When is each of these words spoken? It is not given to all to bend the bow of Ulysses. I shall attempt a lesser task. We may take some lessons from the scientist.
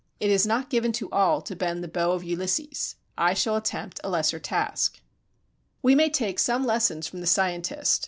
It 0.19 0.31
is 0.31 0.47
not 0.47 0.71
given 0.71 0.91
to 0.93 1.11
all 1.11 1.43
to 1.43 1.55
bend 1.55 1.83
the 1.83 1.87
bow 1.87 2.13
of 2.13 2.23
Ulysses. 2.23 2.95
I 3.19 3.35
shall 3.35 3.55
attempt 3.55 3.99
a 4.03 4.09
lesser 4.09 4.39
task. 4.39 4.99
We 5.83 5.93
may 5.93 6.09
take 6.09 6.39
some 6.39 6.65
lessons 6.65 7.05
from 7.05 7.21
the 7.21 7.27
scientist. 7.27 7.99